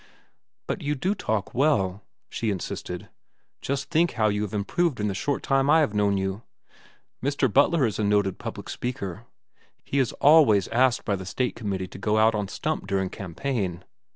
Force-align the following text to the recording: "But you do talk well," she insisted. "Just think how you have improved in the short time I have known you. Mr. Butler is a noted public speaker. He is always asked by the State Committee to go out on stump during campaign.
"But 0.65 0.81
you 0.81 0.95
do 0.95 1.13
talk 1.13 1.53
well," 1.53 2.01
she 2.27 2.49
insisted. 2.49 3.07
"Just 3.61 3.91
think 3.91 4.13
how 4.13 4.29
you 4.29 4.41
have 4.41 4.53
improved 4.55 4.99
in 4.99 5.07
the 5.07 5.13
short 5.13 5.43
time 5.43 5.69
I 5.69 5.81
have 5.81 5.93
known 5.93 6.17
you. 6.17 6.41
Mr. 7.23 7.53
Butler 7.53 7.85
is 7.85 7.99
a 7.99 8.03
noted 8.03 8.39
public 8.39 8.67
speaker. 8.67 9.27
He 9.83 9.99
is 9.99 10.11
always 10.13 10.67
asked 10.69 11.05
by 11.05 11.15
the 11.15 11.23
State 11.27 11.55
Committee 11.55 11.87
to 11.89 11.99
go 11.99 12.17
out 12.17 12.33
on 12.33 12.47
stump 12.47 12.87
during 12.87 13.11
campaign. 13.11 13.83